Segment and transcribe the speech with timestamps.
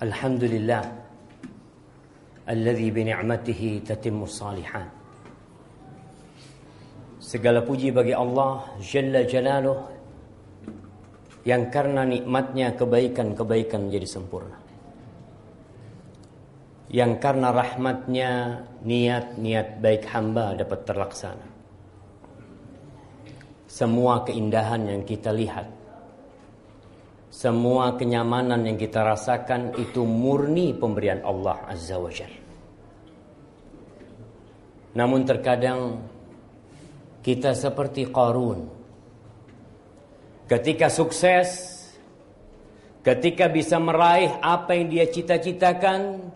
[0.00, 0.84] الحمد لله
[2.48, 4.92] الذي بنعمته تتم الصالحات
[7.20, 9.86] Segala puji bagi Allah Jalla Jalaluh
[11.46, 14.58] yang karena nikmatnya kebaikan-kebaikan menjadi sempurna.
[16.90, 18.30] Yang karena rahmatnya
[18.82, 21.46] niat-niat baik hamba dapat terlaksana.
[23.70, 25.70] Semua keindahan yang kita lihat
[27.35, 32.31] semua kenyamanan yang kita rasakan itu murni pemberian Allah Azza wa Jal.
[34.95, 35.99] Namun terkadang
[37.19, 38.71] kita seperti Qarun.
[40.47, 41.75] Ketika sukses,
[43.03, 46.31] ketika bisa meraih apa yang dia cita-citakan,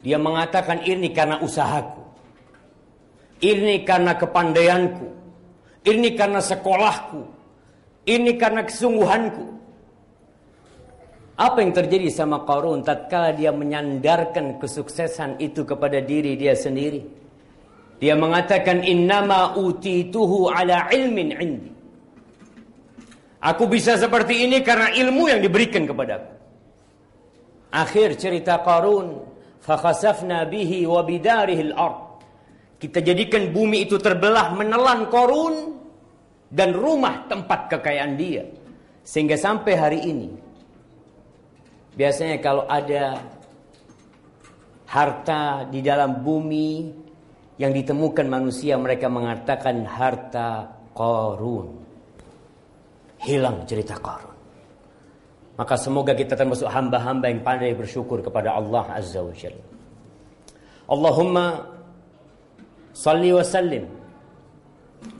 [0.00, 2.00] dia mengatakan ini karena usahaku.
[3.44, 5.08] Ini karena kepandaianku.
[5.84, 7.28] Ini karena sekolahku.
[8.08, 9.59] Ini karena kesungguhanku.
[11.40, 17.00] Apa yang terjadi sama Qarun tatkala dia menyandarkan kesuksesan itu kepada diri dia sendiri?
[17.96, 21.72] Dia mengatakan innama utituhu ala ilmin indi.
[23.40, 26.28] Aku bisa seperti ini karena ilmu yang diberikan kepadaku.
[27.72, 29.24] Akhir cerita Qarun,
[29.64, 32.20] fakhasafna bihi wa bidarihi al-ard.
[32.76, 35.72] Kita jadikan bumi itu terbelah menelan Qarun
[36.52, 38.44] dan rumah tempat kekayaan dia.
[39.00, 40.49] Sehingga sampai hari ini
[41.95, 43.17] Biasanya kalau ada
[44.89, 46.91] harta di dalam bumi
[47.55, 51.83] yang ditemukan manusia mereka mengatakan harta korun.
[53.23, 54.35] Hilang cerita korun.
[55.55, 59.65] Maka semoga kita termasuk hamba-hamba yang pandai bersyukur kepada Allah Azza wa Jalla.
[60.85, 61.45] Allahumma
[62.91, 63.85] salli wa sallim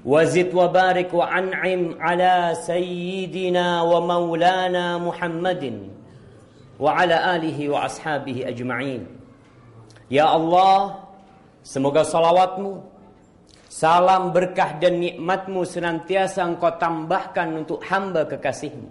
[0.05, 5.63] وزد وبارك وأنعم على سيدنا ومولانا محمد
[6.80, 9.04] wa ala alihi wa ashabihi ajma'in.
[10.08, 11.04] Ya Allah,
[11.60, 12.80] semoga salawatmu,
[13.68, 18.88] salam berkah dan nikmatmu senantiasa engkau tambahkan untuk hamba kekasihmu.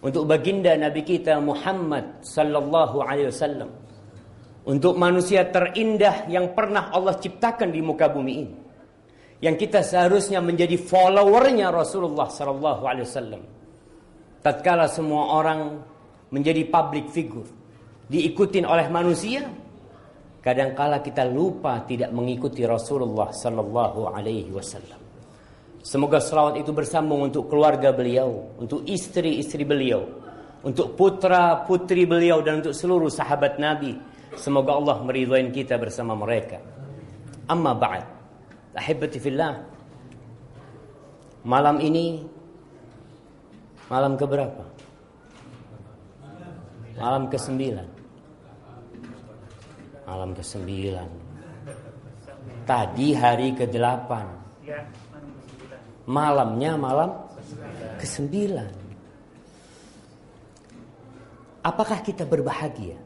[0.00, 3.70] Untuk baginda Nabi kita Muhammad sallallahu alaihi wasallam.
[4.64, 8.56] Untuk manusia terindah yang pernah Allah ciptakan di muka bumi ini.
[9.40, 13.42] Yang kita seharusnya menjadi followernya Rasulullah sallallahu alaihi wasallam.
[14.40, 15.60] Tatkala semua orang
[16.30, 17.46] menjadi public figure,
[18.10, 19.46] diikutin oleh manusia,
[20.40, 24.98] kadangkala kita lupa tidak mengikuti Rasulullah sallallahu alaihi wasallam.
[25.80, 30.04] Semoga selawat itu bersambung untuk keluarga beliau, untuk istri-istri beliau,
[30.60, 33.96] untuk putra-putri beliau dan untuk seluruh sahabat Nabi.
[34.36, 36.60] Semoga Allah meridhoin kita bersama mereka.
[37.48, 38.04] Amma ba'd.
[38.76, 39.56] Ahibati fillah.
[41.42, 42.22] Malam ini
[43.88, 44.62] malam keberapa?
[47.00, 47.56] Malam ke-9.
[50.04, 50.68] Malam ke-9.
[52.68, 54.10] Tadi hari ke-8.
[56.04, 57.10] Malamnya malam
[57.96, 58.28] ke-9.
[61.64, 63.00] Apakah kita berbahagia?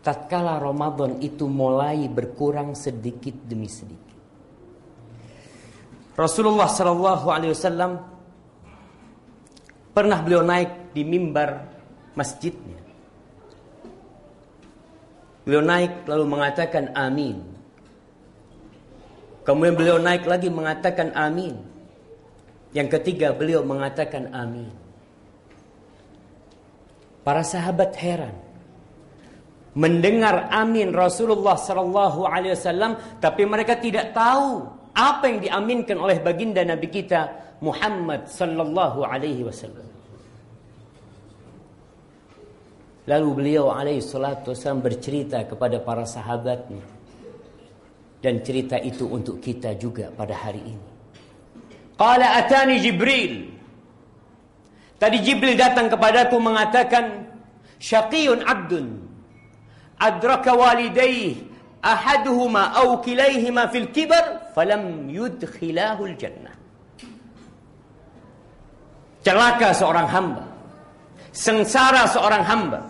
[0.00, 4.18] Tatkala Ramadan itu mulai berkurang sedikit demi sedikit.
[6.18, 7.92] Rasulullah Shallallahu Alaihi Wasallam
[9.92, 11.79] pernah beliau naik di mimbar
[12.14, 12.80] masjidnya.
[15.44, 17.42] Beliau naik lalu mengatakan amin.
[19.42, 21.56] Kemudian beliau naik lagi mengatakan amin.
[22.70, 24.70] Yang ketiga beliau mengatakan amin.
[27.26, 28.36] Para sahabat heran
[29.74, 36.66] mendengar amin Rasulullah sallallahu alaihi wasallam tapi mereka tidak tahu apa yang diaminkan oleh baginda
[36.66, 37.30] Nabi kita
[37.62, 39.86] Muhammad sallallahu alaihi wasallam.
[43.10, 46.78] Lalu beliau alaihi salatu wasallam bercerita kepada para sahabatnya.
[48.22, 50.88] Dan cerita itu untuk kita juga pada hari ini.
[51.98, 53.50] Qala atani Jibril.
[54.94, 57.34] Tadi Jibril datang kepadaku mengatakan,
[57.82, 59.02] Syaqiyun abdun.
[59.98, 61.50] Adraka walidayh.
[61.82, 64.54] Ahaduhuma au kilayhima fil kibar.
[64.54, 66.54] Falam yudkhilahul jannah.
[69.26, 70.44] Celaka seorang hamba.
[71.32, 72.89] Sengsara seorang hamba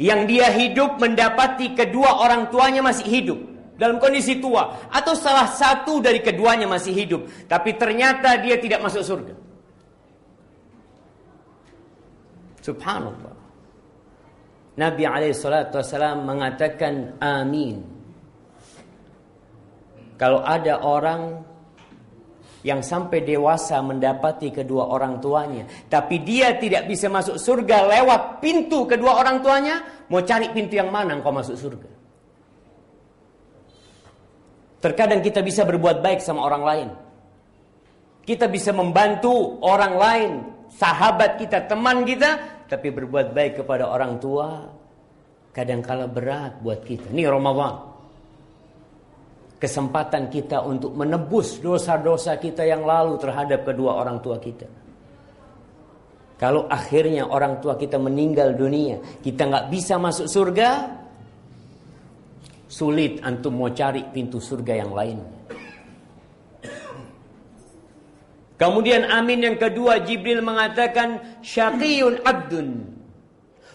[0.00, 3.38] yang dia hidup mendapati kedua orang tuanya masih hidup
[3.74, 9.02] dalam kondisi tua atau salah satu dari keduanya masih hidup tapi ternyata dia tidak masuk
[9.02, 9.34] surga.
[12.64, 13.34] Subhanallah.
[14.74, 15.36] Nabi alaihi
[16.24, 17.84] mengatakan amin.
[20.18, 21.44] Kalau ada orang
[22.64, 28.88] yang sampai dewasa mendapati kedua orang tuanya, tapi dia tidak bisa masuk surga lewat pintu
[28.88, 31.90] kedua orang tuanya, mau cari pintu yang mana engkau masuk surga?
[34.80, 36.88] Terkadang kita bisa berbuat baik sama orang lain.
[38.24, 40.30] Kita bisa membantu orang lain,
[40.72, 44.72] sahabat kita, teman kita, tapi berbuat baik kepada orang tua
[45.52, 47.12] kadangkala berat buat kita.
[47.12, 47.93] Ini Ramadan
[49.58, 54.66] kesempatan kita untuk menebus dosa-dosa kita yang lalu terhadap kedua orang tua kita.
[56.34, 60.70] Kalau akhirnya orang tua kita meninggal dunia, kita nggak bisa masuk surga,
[62.66, 65.18] sulit antum mau cari pintu surga yang lain.
[68.54, 72.86] Kemudian amin yang kedua Jibril mengatakan syaqiyun abdun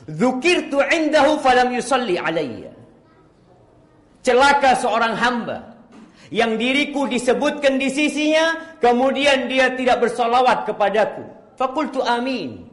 [0.08, 2.72] dzukirtu indahu falam yusalli alayya.
[4.24, 5.69] Celaka seorang hamba
[6.30, 11.26] yang diriku disebutkan di sisinya, kemudian dia tidak bersolawat kepadaku.
[11.58, 12.70] Fakultu amin.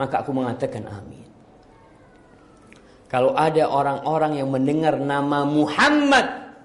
[0.00, 1.28] Maka aku mengatakan amin.
[3.12, 6.56] Kalau ada orang-orang yang mendengar nama Muhammad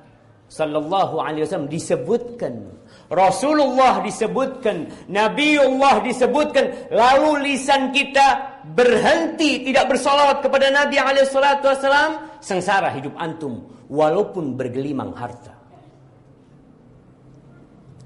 [0.48, 2.72] sallallahu alaihi wasallam disebutkan,
[3.12, 12.40] Rasulullah disebutkan, Nabiullah disebutkan, lalu lisan kita berhenti tidak bersolawat kepada Nabi alaihi salatu wasallam,
[12.40, 15.56] sengsara hidup antum walaupun bergelimang harta.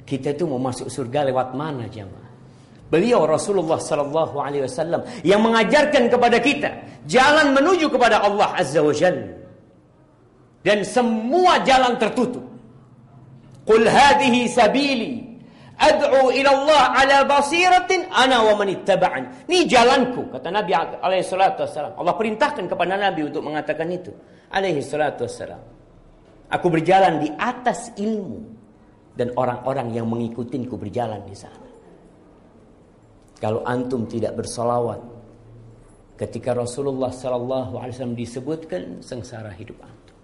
[0.06, 2.30] Kita itu mau masuk surga lewat mana jemaah?
[2.92, 6.70] Beliau Rasulullah sallallahu alaihi wasallam yang mengajarkan kepada kita
[7.08, 9.40] jalan menuju kepada Allah Azza wa Jalla.
[10.62, 12.44] Dan semua jalan tertutup.
[13.64, 15.21] Qul hadhihi sabili
[15.82, 19.50] ad'u ila Allah ala basiratin ana wa man ittaba'an.
[19.50, 21.98] Ini jalanku kata Nabi alaihi salatu wasallam.
[21.98, 24.14] Allah perintahkan kepada Nabi untuk mengatakan itu
[24.54, 25.62] alaihi salatu wasallam.
[26.52, 28.44] Aku berjalan di atas ilmu
[29.16, 31.70] dan orang-orang yang mengikutinku berjalan di sana.
[33.42, 35.02] Kalau antum tidak bersolawat
[36.22, 40.18] ketika Rasulullah Sallallahu Alaihi Wasallam disebutkan sengsara hidup antum.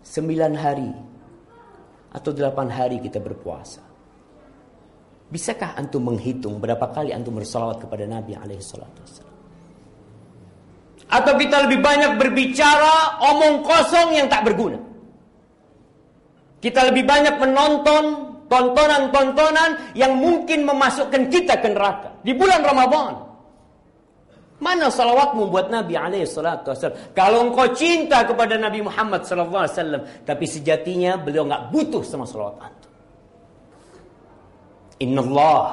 [0.00, 0.90] Sembilan hari
[2.10, 3.82] atau delapan hari kita berpuasa.
[5.30, 9.30] Bisakah antum menghitung berapa kali antum bersolawat kepada Nabi alaihi salatu
[11.10, 14.78] atau kita lebih banyak berbicara omong kosong yang tak berguna.
[16.62, 18.04] Kita lebih banyak menonton
[18.46, 22.14] tontonan-tontonan yang mungkin memasukkan kita ke neraka.
[22.22, 23.29] Di bulan Ramadan.
[24.60, 27.16] Mana salawatmu buat Nabi alaihi salatu wasallam?
[27.16, 32.28] Kalau engkau cinta kepada Nabi Muhammad sallallahu alaihi wasallam, tapi sejatinya beliau nggak butuh sama
[32.28, 32.92] salawat antum.
[35.00, 35.64] Inna Allah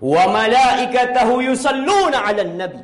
[0.00, 2.80] wa malaikatahu yusalluna 'alan nabi.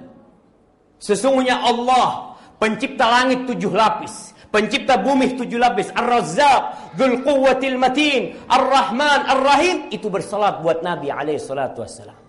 [1.00, 4.36] Sesungguhnya Allah pencipta langit tujuh lapis.
[4.52, 5.90] Pencipta bumi tujuh lapis.
[5.90, 9.90] Ar-Razzaq, Dhul Quwwatil Matin, Ar-Rahman, Ar-Rahim.
[9.90, 12.23] Itu bersalat buat Nabi alaihi salatu wassalam.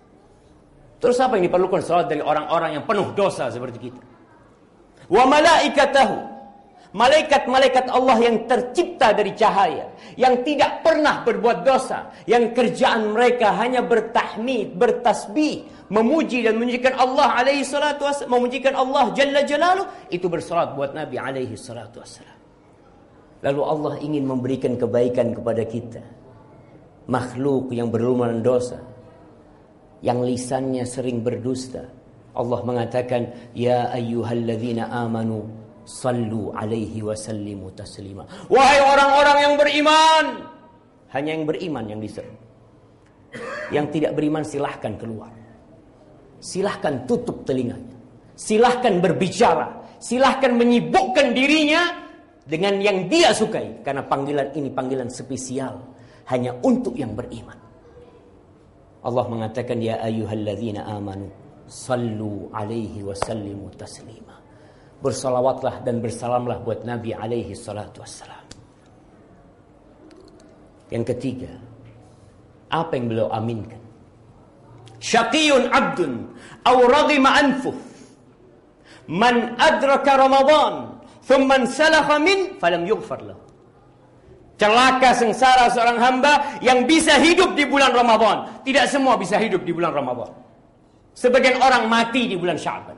[0.96, 4.02] Terus apa yang diperlukan salat dari orang-orang yang penuh dosa seperti kita?
[5.06, 6.36] Wa malaikatahu
[6.96, 9.92] Malaikat-malaikat Allah yang tercipta dari cahaya.
[10.16, 12.08] Yang tidak pernah berbuat dosa.
[12.24, 15.68] Yang kerjaan mereka hanya bertahmid, bertasbih.
[15.92, 18.40] Memuji dan memujikan Allah alaihi salatu wassalam.
[18.40, 19.84] Memujikan Allah jalla jalalu.
[20.08, 22.32] Itu bersalat buat Nabi alaihi salatu wassalam.
[23.44, 26.00] Lalu Allah ingin memberikan kebaikan kepada kita.
[27.12, 28.80] Makhluk yang berlumuran dosa.
[30.04, 31.88] Yang lisannya sering berdusta.
[32.36, 38.26] Allah mengatakan, Ya ayyuhalladzina amanu Sallu alaihi wasallimu taslima.
[38.50, 40.24] Wahai orang-orang yang beriman.
[41.14, 42.34] Hanya yang beriman yang diseru.
[43.70, 45.30] Yang tidak beriman silahkan keluar.
[46.42, 47.94] Silahkan tutup telinganya.
[48.34, 49.86] Silahkan berbicara.
[50.02, 52.02] Silahkan menyibukkan dirinya
[52.42, 53.86] dengan yang dia sukai.
[53.86, 55.94] Karena panggilan ini panggilan spesial.
[56.26, 57.65] Hanya untuk yang beriman.
[59.06, 61.30] Allah mengatakan ya ayyuhalladzina amanu
[61.70, 64.34] sallu alaihi wasallimu taslima
[64.98, 68.42] bersalawatlah dan bersalamlah buat Nabi alaihi salatu wassalam.
[70.90, 71.52] Yang ketiga,
[72.70, 73.78] apa yang beliau aminkan?
[74.98, 76.26] Syaqiyun abdun
[76.66, 77.76] aw radima anfuh.
[79.06, 83.45] Man adraka Ramadan thumma salakha min falam yughfar lahu.
[84.56, 88.64] Celaka sengsara seorang hamba yang bisa hidup di bulan Ramadan.
[88.64, 90.32] Tidak semua bisa hidup di bulan Ramadan.
[91.12, 92.96] Sebagian orang mati di bulan Syaban.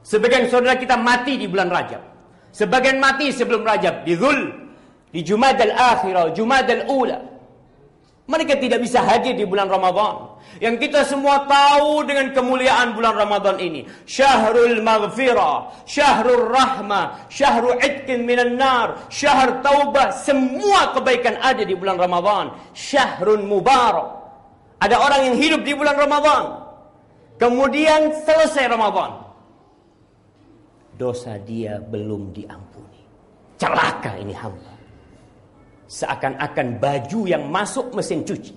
[0.00, 2.00] Sebagian saudara kita mati di bulan Rajab.
[2.56, 4.48] Sebagian mati sebelum Rajab di Dhul,
[5.12, 7.20] di Jumadal Akhirah, Jumadal Ula.
[8.28, 10.36] Mereka tidak bisa hadir di bulan Ramadan.
[10.60, 13.88] Yang kita semua tahu dengan kemuliaan bulan Ramadan ini.
[14.04, 20.12] Syahrul maghfirah, syahrul rahmah, syahrul itkin minan nar, syahr taubah.
[20.12, 22.52] Semua kebaikan ada di bulan Ramadan.
[22.76, 24.20] Syahrul mubarak.
[24.76, 26.68] Ada orang yang hidup di bulan Ramadan.
[27.40, 29.24] Kemudian selesai Ramadan.
[31.00, 33.00] Dosa dia belum diampuni.
[33.56, 34.67] Celaka ini hamba.
[35.88, 38.52] Seakan-akan baju yang masuk mesin cuci.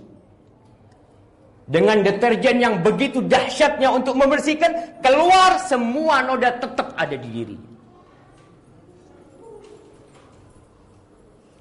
[1.72, 7.58] Dengan deterjen yang begitu dahsyatnya untuk membersihkan, keluar semua noda tetap ada di diri.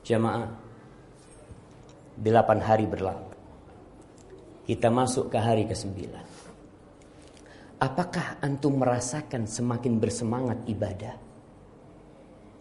[0.02, 0.50] Jamaah,
[2.18, 3.30] delapan hari berlalu.
[4.66, 6.10] Kita masuk ke hari ke-9.
[7.78, 11.14] Apakah antum merasakan semakin bersemangat ibadah?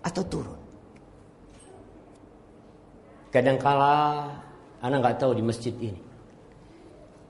[0.05, 0.58] Atau turun?
[3.29, 4.25] Kadangkala
[4.81, 6.01] anak nggak tahu di masjid ini.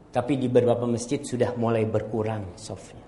[0.10, 3.06] Tapi di beberapa masjid sudah mulai berkurang softnya.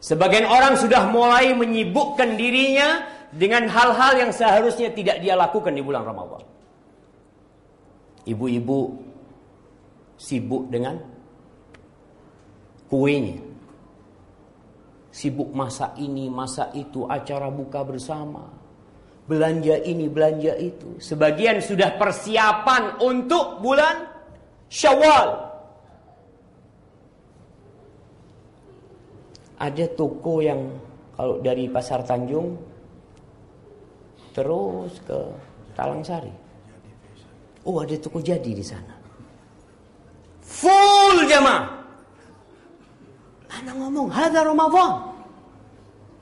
[0.00, 3.04] Sebagian orang sudah mulai menyibukkan dirinya
[3.34, 6.46] dengan hal-hal yang seharusnya tidak dia lakukan di bulan Ramadan.
[8.24, 8.78] Ibu-ibu
[10.16, 10.96] sibuk dengan
[12.88, 13.42] kuenya.
[15.12, 18.55] Sibuk masak ini, masak itu, acara buka bersama
[19.26, 21.02] belanja ini, belanja itu.
[21.02, 24.16] Sebagian sudah persiapan untuk bulan
[24.66, 25.46] Syawal.
[29.56, 30.68] Ada toko yang
[31.14, 32.58] kalau dari Pasar Tanjung
[34.36, 35.18] terus ke
[35.72, 36.34] Talang Sari.
[37.66, 38.94] Oh, ada toko jadi di sana.
[40.44, 41.66] Full jamaah.
[43.50, 44.92] Anak ngomong, "Hadza Ramadan."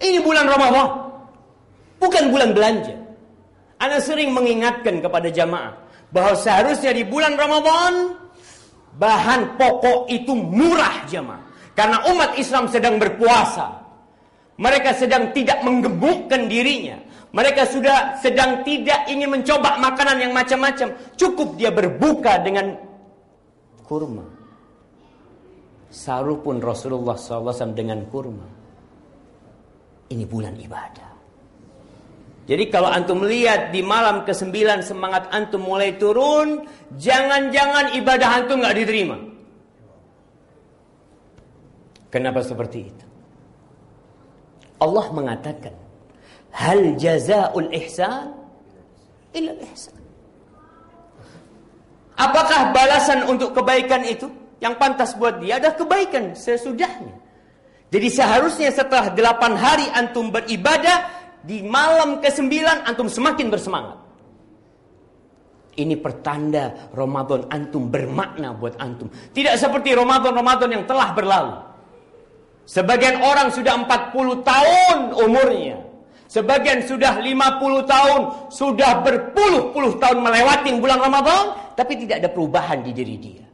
[0.01, 1.04] Ini bulan Ramadan.
[2.05, 2.93] Bukan bulan belanja.
[3.81, 5.73] Anda sering mengingatkan kepada jamaah
[6.13, 8.13] bahwa seharusnya di bulan Ramadan
[9.01, 11.41] bahan pokok itu murah jamaah.
[11.73, 13.83] Karena umat Islam sedang berpuasa.
[14.55, 17.01] Mereka sedang tidak menggemukkan dirinya.
[17.35, 20.95] Mereka sudah sedang tidak ingin mencoba makanan yang macam-macam.
[21.19, 22.79] Cukup dia berbuka dengan
[23.83, 24.23] kurma.
[25.91, 28.47] Saru pun Rasulullah SAW dengan kurma.
[30.15, 31.13] Ini bulan ibadah.
[32.45, 36.69] Jadi kalau antum lihat di malam ke-9 semangat antum mulai turun,
[37.01, 39.17] jangan-jangan ibadah antum nggak diterima.
[42.13, 43.07] Kenapa seperti itu?
[44.77, 45.75] Allah mengatakan,
[46.53, 48.29] "Hal jazaul ihsan
[49.33, 49.97] illa ihsan."
[52.15, 54.31] Apakah balasan untuk kebaikan itu
[54.63, 57.17] yang pantas buat dia adalah kebaikan sesudahnya.
[57.91, 62.53] Jadi seharusnya setelah delapan hari antum beribadah, di malam ke-9
[62.89, 64.01] antum semakin bersemangat.
[65.75, 69.11] Ini pertanda Ramadan antum bermakna buat antum.
[69.11, 71.55] Tidak seperti Ramadan-Ramadan yang telah berlalu.
[72.65, 75.79] Sebagian orang sudah 40 tahun umurnya.
[76.31, 78.21] Sebagian sudah 50 tahun,
[78.51, 83.47] sudah berpuluh-puluh tahun melewati bulan Ramadan, tapi tidak ada perubahan di diri dia.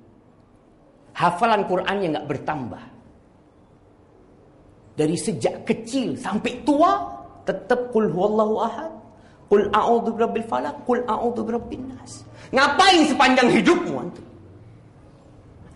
[1.19, 2.85] Hafalan Qur'annya nggak bertambah.
[4.97, 7.20] Dari sejak kecil sampai tua,
[7.51, 8.93] tetap kul huwallahu ahad,
[9.51, 12.23] kul a'udzu birabbil falaq, kul a'udzu birabbin nas.
[12.55, 14.27] Ngapain sepanjang hidupmu antum?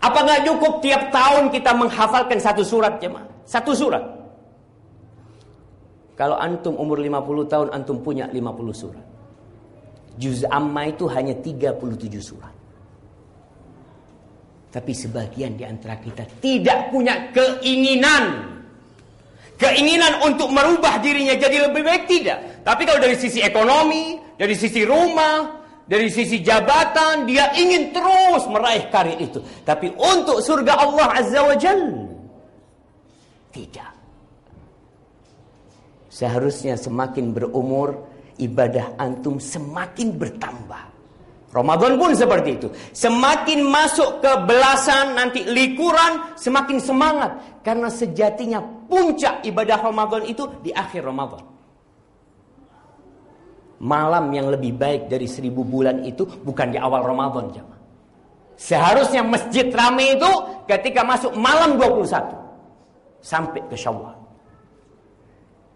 [0.04, 3.24] Apa nggak cukup tiap tahun kita menghafalkan satu surat jemaah?
[3.48, 4.04] Satu surat.
[6.14, 9.06] Kalau antum umur 50 tahun antum punya 50 surat.
[10.14, 12.54] Juz amma itu hanya 37 surat.
[14.70, 18.53] Tapi sebagian di antara kita tidak punya keinginan
[19.54, 22.66] Keinginan untuk merubah dirinya jadi lebih baik tidak.
[22.66, 28.90] Tapi kalau dari sisi ekonomi, dari sisi rumah, dari sisi jabatan, dia ingin terus meraih
[28.90, 29.38] karir itu.
[29.62, 31.80] Tapi untuk surga Allah Azza wa Jal,
[33.54, 33.92] tidak.
[36.10, 38.06] Seharusnya semakin berumur,
[38.38, 40.93] ibadah antum semakin bertambah.
[41.54, 42.68] Ramadan pun seperti itu.
[42.90, 48.58] Semakin masuk ke belasan nanti likuran semakin semangat karena sejatinya
[48.90, 51.46] puncak ibadah Ramadan itu di akhir Ramadan.
[53.78, 57.82] Malam yang lebih baik dari seribu bulan itu bukan di awal Ramadan jemaah.
[58.58, 60.30] Seharusnya masjid ramai itu
[60.66, 62.34] ketika masuk malam 21
[63.22, 64.14] sampai ke Syawal.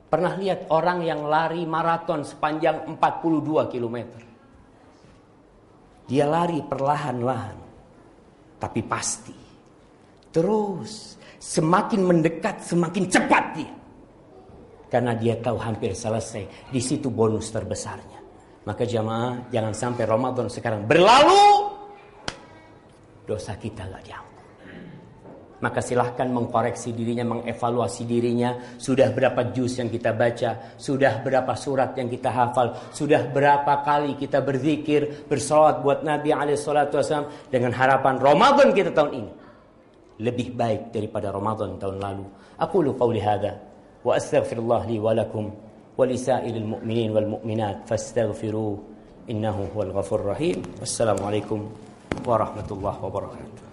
[0.08, 4.27] Pernah lihat orang yang lari maraton sepanjang 42 kilometer.
[6.08, 7.56] Dia lari perlahan-lahan.
[8.56, 9.36] Tapi pasti.
[10.32, 11.20] Terus.
[11.38, 13.72] Semakin mendekat, semakin cepat dia.
[14.88, 16.72] Karena dia tahu hampir selesai.
[16.72, 18.18] Di situ bonus terbesarnya.
[18.64, 21.76] Maka jamaah jangan sampai Ramadan sekarang berlalu.
[23.28, 24.37] dosa kita nggak diampuni.
[25.58, 28.78] Maka silahkan mengkoreksi dirinya, mengevaluasi dirinya.
[28.78, 34.14] Sudah berapa juz yang kita baca, sudah berapa surat yang kita hafal, sudah berapa kali
[34.14, 39.32] kita berzikir, bersolat buat Nabi Alaihissalam dengan harapan Ramadan kita tahun ini
[40.18, 42.26] lebih baik daripada Ramadan tahun lalu.
[42.58, 43.54] Aku lu qauli hadza
[44.02, 45.50] wa astaghfirullah li wa lakum
[45.98, 48.78] wa mu'minin wal mu'minat fastaghfiruh
[49.30, 50.62] innahu huwal ghafurur rahim.
[50.82, 51.70] Wassalamualaikum
[52.26, 53.67] warahmatullahi wabarakatuh.